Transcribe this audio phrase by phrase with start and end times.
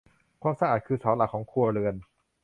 [0.41, 1.95] ความสะอาดคือเสาหลักของครัวเรือน